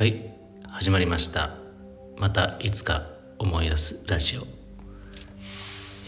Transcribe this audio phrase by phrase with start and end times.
[0.00, 0.34] はい
[0.66, 1.58] 始まりました。
[2.16, 3.04] またいつか
[3.38, 4.46] 思い出すラジオ。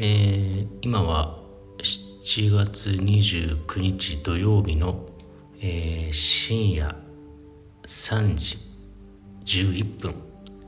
[0.00, 1.38] えー、今は
[1.82, 5.10] 7月29日土曜日の、
[5.60, 6.96] えー、深夜
[7.86, 8.56] 3時
[9.44, 10.14] 11分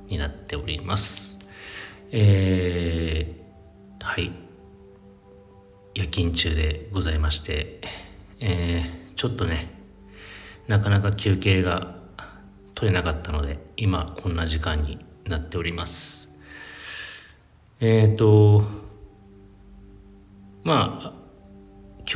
[0.08, 1.38] になっております。
[2.12, 4.32] えー、はい。
[5.94, 7.80] 夜勤中でございまして
[8.40, 9.70] えー、ちょっとね
[10.68, 11.93] なかなか休憩が
[12.84, 16.38] 取れなかったので今こんな時間になっております。
[17.80, 18.62] えっ、ー、と
[20.64, 21.12] まあ
[22.00, 22.14] 今日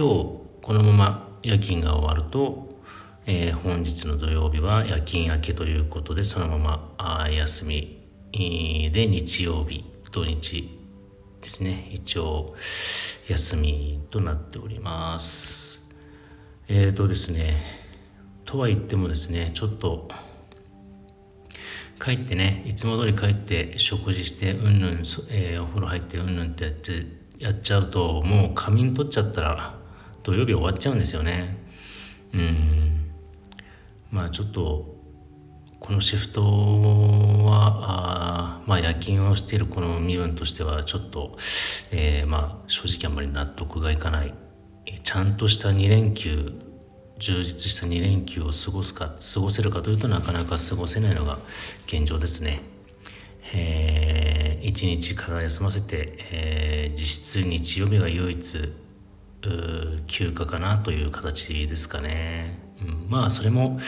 [0.61, 2.83] このまま夜勤が終わると、
[3.25, 8.07] えー、本日の土曜日は夜勤明けということでそのままあ休み
[8.93, 10.69] で日曜日土日
[11.41, 11.89] ですね。
[11.95, 12.55] 一応
[13.27, 15.89] 休みとなっております。
[16.69, 17.63] えっ、ー、とですね
[18.45, 20.11] とは言ってもですねちょっと
[22.01, 27.07] 帰ってねいつも通り帰って食事してうんぬん、えー、お風呂入ってうんぬんってやって
[27.39, 29.79] やっちゃうともう仮眠取っちゃったら
[30.23, 31.57] 土曜日終わっちゃうんですよね。
[32.35, 33.11] うん。
[34.11, 34.97] まあちょっと
[35.81, 41.37] このシフトはあまあ夜勤をしているこの身分としてはちょっと、
[41.93, 44.35] えー、まあ正直あんまり納得がいかない。
[45.03, 46.53] ちゃんとした2連休
[47.19, 51.39] 充実した2連休を過ごすか過ごせるかというとなかなか過ごせないのが
[51.87, 52.61] 現状ですね。
[53.53, 58.75] えー、1日体休ませて、えー、実質日曜日が唯一
[60.07, 62.59] 休暇かなという形ですかね。
[62.83, 63.79] うん、まあそれも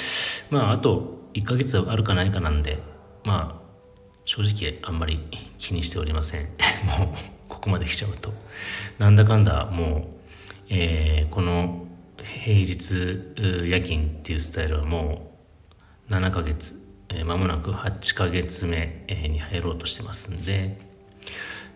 [0.51, 2.83] まああと1ヶ月あるかないかなんで
[3.25, 3.71] まあ
[4.25, 5.27] 正直あんまり
[5.59, 6.43] 気にしておりません。
[6.99, 8.33] もうここまで来ちゃうと。
[8.99, 11.87] なんだかんだもう、えー、この
[12.25, 15.33] 平日夜勤っていうスタイルはも
[16.09, 16.81] う7ヶ月
[17.13, 20.79] えー、もなく8ヶ月目、に入ろうとしてますんで、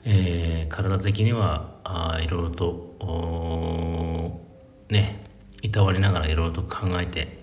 [0.05, 2.95] えー、体的にはあいろいろと
[4.91, 5.25] ね
[5.63, 7.43] いたわりながらいろいろと考えて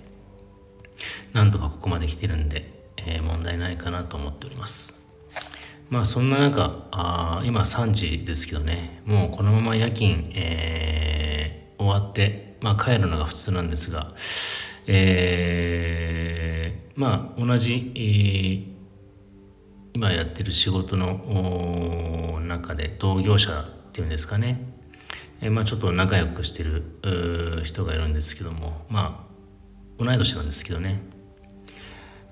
[1.34, 5.02] なんとかここまで来てるんで、えー、問題ないかなと思っております。
[5.90, 14.14] まあそんな中あ今3時ですけどねもうこのまま夜勤、えー、終わってまあ、帰るのが普通なんですが、
[14.88, 18.66] えー、まあ同じ、えー、
[19.94, 24.64] 今やってる仕事の中で同業者っていうんですかね、
[25.42, 29.28] えー、まあちょっと仲良くしてる人がいるんですけどもま
[30.00, 31.02] あ同い年なんですけどね。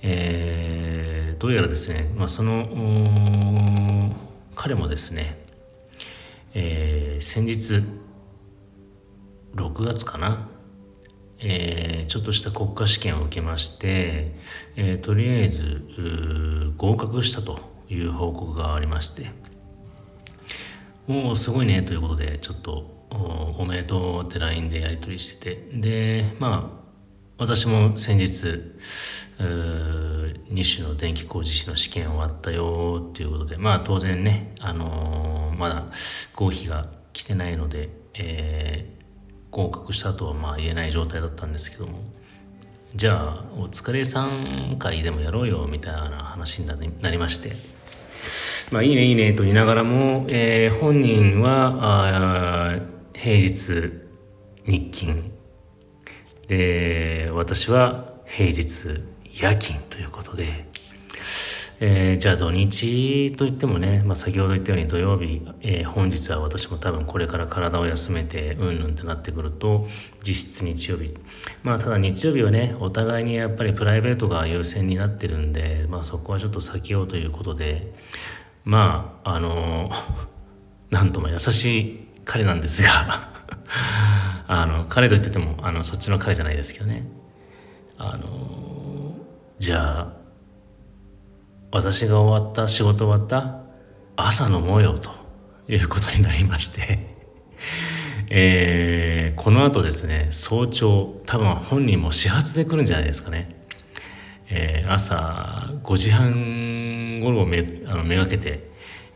[0.01, 4.15] えー、どうやらですね、まあ、その
[4.55, 5.45] 彼もですね、
[6.53, 7.83] えー、先日
[9.55, 10.49] 6月かな、
[11.39, 14.35] えー、ちょっとした国家試験を受けまして、
[14.75, 17.59] えー、とりあえず合格したと
[17.89, 19.31] いう報告がありまして。
[21.07, 25.69] もうすごいねということでちょっとおめでとうって LINE でやり取りしてて。
[25.73, 26.79] でまあ
[27.39, 28.45] 私も先日
[29.39, 35.85] 2種の電気工事士の試験終わったよっていうことでまあ当然ね、あのー、まだ
[36.35, 38.98] 合否が来てないので、えー
[39.51, 41.99] 合格したとはまあ言えない状態だったんですけども
[42.95, 46.67] じゃあお疲れさん会でもやろうよみたいな話に
[47.01, 47.55] なりまして
[48.71, 52.79] まあいいねいいねと言いながらも、えー、本人はあ
[53.13, 53.91] 平日
[54.65, 55.31] 日勤
[56.47, 60.68] で私は平日夜勤ということで
[61.81, 69.87] えー、じゃあ土日といってもね、まあ、先ほど言ったように土曜日、えー、本日は私も多分これから体を休めてうんぬんってなってくると
[70.21, 71.15] 実質日曜日。
[71.63, 77.93] まあただ日曜日はねお互いにやっぱりプライベートが優先になってるんで、まあ、そこはちょっと避けようということで
[78.65, 79.89] まああの
[80.91, 83.29] なんとも優しい彼なんですが
[84.47, 87.07] あの彼と言っててもあのそっちの彼じゃないですけどね。
[87.97, 89.13] あの
[89.59, 90.18] じゃあ
[91.71, 93.61] 私が終わった仕事終わった
[94.15, 95.11] 朝飲もうよと
[95.71, 96.99] いうことになりまして
[98.31, 103.49] えー、この後ですね早朝多分本人も始発で来るんじゃないですかね、
[104.49, 108.69] えー、朝5時半頃をめあのめがけて、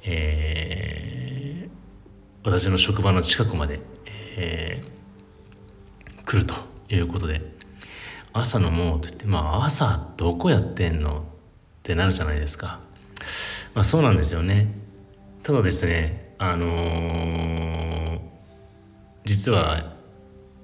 [0.03, 3.79] えー、私の職場の近くまで、
[4.37, 6.53] えー、来ると
[6.89, 7.41] いうことで
[8.31, 11.32] 朝飲もうと言ってまあ朝どこやってんの
[11.83, 12.79] ってなるじゃないですか。
[13.73, 14.73] まあそうなんですよね。
[15.43, 18.19] ただですね、あのー、
[19.25, 19.93] 実は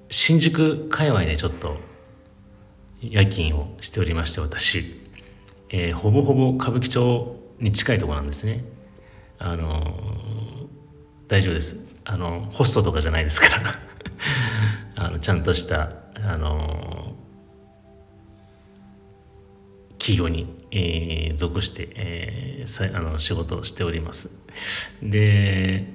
[0.10, 1.76] 新宿界隈でちょっと
[3.02, 4.86] 夜勤をしておりまして私、
[5.70, 8.64] えー、ほぼほぼ歌舞伎町に近いところなんですね
[9.38, 10.68] あのー、
[11.28, 13.80] 大丈夫ですあのホストとかじゃないですから
[14.96, 17.16] あのちゃんとしたあの
[20.00, 24.46] 企業に、えー、属して、えー、あの仕事をしております。
[25.02, 25.86] で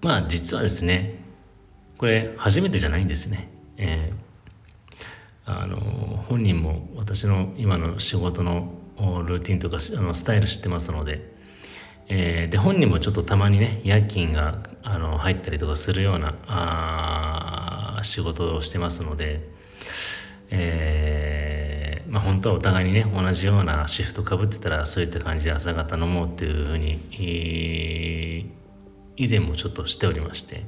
[0.00, 1.24] まあ実はですね
[1.98, 5.76] これ初めてじゃないんですね、えー、あの
[6.28, 8.72] 本人も私の今の仕事の
[9.26, 11.32] ルーティンとかあのスタイル知ってますので、
[12.08, 19.40] えー、で本人もちょっとたまにね夜勤があの入ったりとかするようなあ仕事をしてますので、
[20.50, 21.15] えー、
[22.16, 28.46] まあ、本当はお互いにね同じようなシフトかぶってたらそういった感じで朝方飲もうっていうふうに、えー、
[29.18, 30.64] 以前もちょっとしておりまして。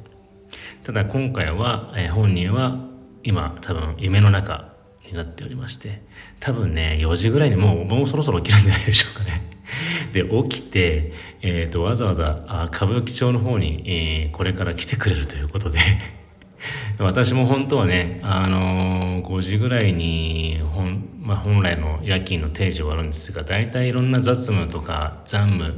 [0.84, 2.84] ただ今回は、えー、本人は
[3.22, 4.74] 今多分夢の中
[5.06, 6.02] になっておりまして。
[6.38, 9.40] 多分ね4時ぐらいにもうもうそろそろ起きるんじゃないでしょうかね。
[10.12, 15.78] で起きて、えーと、わざわざあ歌舞伎町の方に、えー、これから来てくれるということで。
[16.98, 25.74] 私も本当はね、あのー、5時ぐらいに本,、まあ、本来の夜勤の定時終わるんですが大体いろんな雑務とか残務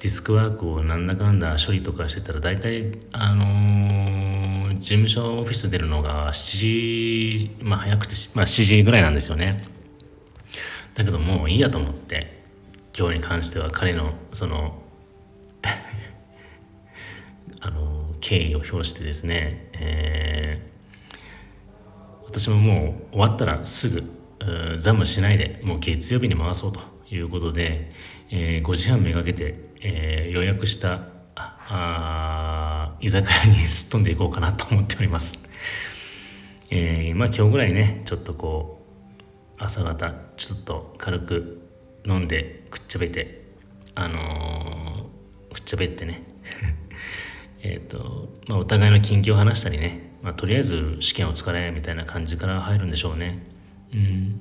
[0.00, 9.64] ディスクワークをなんだかんだ処理とかしてたら大体あのー、事務所オフィス出るのが7時まあ早くて、まあ、7時ぐらいなんですよね。
[10.94, 12.44] だけどもういいやと思って
[12.96, 14.80] 今日に関しては彼のその
[15.62, 16.03] あの
[18.24, 26.80] 敬意を表してですね、えー、私ももう終わったらすぐザムしないでもう月曜日に回そうと
[27.10, 27.92] いうことで、
[28.30, 31.00] えー、5時半めがけて、えー、予約した
[31.36, 35.38] あ居酒屋にすっ飛んでいこうかなと思っております。
[36.70, 38.86] えー、まあ今日ぐらいねちょっとこ
[39.18, 41.68] う朝方ちょっと軽く
[42.06, 43.44] 飲んでくっちゃべて
[43.94, 46.22] あのー、くっちゃべってね
[47.64, 53.42] えっと、まあ、お互いの近況を話したりね、まあ、とりあえず試験お疲れみたいな感じから入るんでしょうね。
[53.92, 54.40] うん。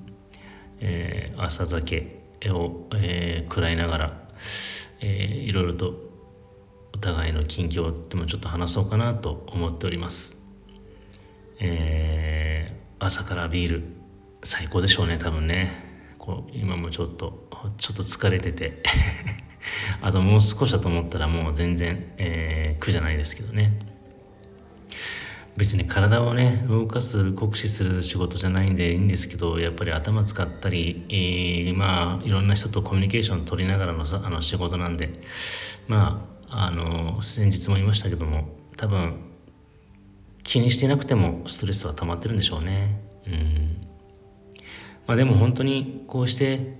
[0.81, 4.29] えー、朝酒を、えー、食らいながら、
[4.99, 5.95] えー、いろいろと
[6.93, 10.43] お互いの近況でもちょっと話そうかなと思っております。
[11.59, 13.83] えー、朝からビール
[14.43, 16.15] 最高でしょうね多分ね。
[16.17, 17.47] こう今もちょっと
[17.77, 18.83] ちょっと疲れてて。
[20.01, 23.79] あともう少しだと思ったらもう全然、えー、苦じゃないですけどね。
[25.55, 35.21] 別に体をね動かす酷使する仕事じゃないんでいいんですけどやっぱり頭使ったり、えー、まあいろんな人とコミュニケーション取りながらのあの仕事なんで
[35.87, 39.33] まああの先日も言いましたけども多分
[40.43, 42.99] 気にしてなくてもストレスは溜まってるんでしょうね。
[43.25, 43.87] うん。
[45.07, 46.77] まあ、でも本当にこうして、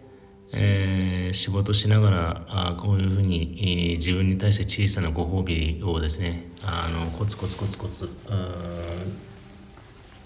[0.56, 8.10] えー、仕事しながらあこういうふうに、えー、自分に対して小さなご褒美をですねあのコツコツコツコツ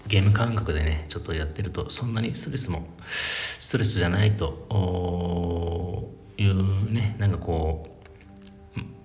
[0.06, 2.86] ゲーム感覚でねちょっとやってるとそんなにストレスも
[3.58, 7.98] ストレスじゃないというねなんかこ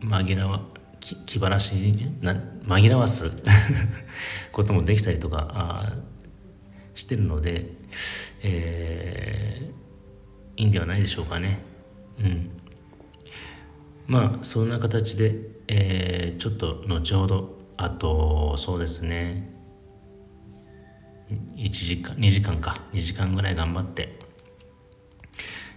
[0.01, 0.61] う紛らわ
[0.99, 1.73] 気気晴らし
[2.21, 2.33] な
[2.65, 3.31] 紛らわす
[4.51, 5.93] こともできたりとかあ
[6.95, 7.65] してるので、
[8.41, 9.82] えー、
[10.57, 11.59] いいんではないでしょうかね。
[12.19, 12.49] うん。
[14.07, 15.35] まあそんな形で、
[15.67, 19.49] えー、ちょっと後ほどあとそうですね
[21.55, 24.19] 1時間2時間か2時間ぐらい頑張って、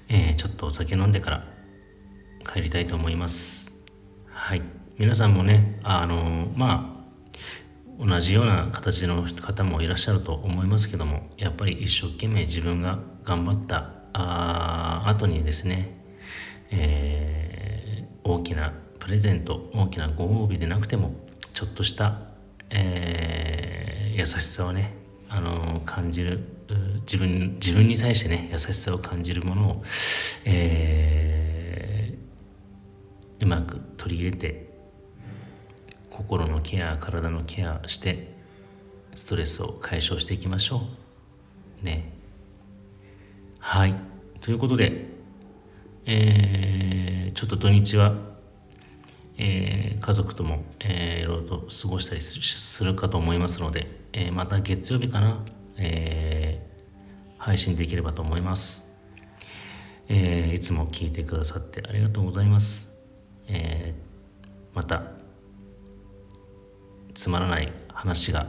[0.09, 1.47] えー、ちょっとお酒飲んでから
[2.45, 3.85] 帰りたいと思います
[4.29, 4.63] はい
[4.99, 15.91] 皆さんもねあのまあ同じような形の方もいらっしゃると思いますけどもやっぱり一生懸命自分が頑張ったあ後にですね、
[16.71, 21.13] えー、大きなプレゼント大きなご褒美でなくても
[21.53, 22.19] ちょっとした、
[22.71, 24.95] えー、優しさをね、
[25.29, 26.41] あのー、感じる
[27.01, 29.85] 自分自分に対してね優しさを感じるものを、
[30.47, 34.67] えー、うまく取り入れて
[36.11, 38.35] 心のケア体のケアして
[39.15, 40.83] ストレスを解消していきましょ
[41.83, 41.85] う。
[41.85, 42.16] ね。
[43.69, 43.97] はい。
[44.43, 45.07] ということで
[46.05, 48.15] えー、ちょっと土日は、
[49.39, 55.45] えー、家族とも、えー、いろいろと過ごしたりするかと思いますので、えー、また月曜日かな、
[55.79, 58.95] えー、配信できればと思います、
[60.09, 62.97] えー、いつも聞いてくださってありがとうございます、
[63.49, 65.03] えー、また
[67.15, 68.47] つまらない話が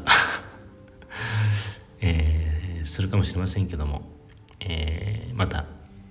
[2.02, 4.18] えー、するかもしれませんけども、
[4.60, 5.66] えー、また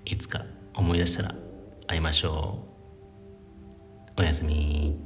[0.04, 1.34] いつか思い出したら
[1.86, 2.66] 会いましょ
[4.16, 4.20] う。
[4.20, 5.05] おやすみ。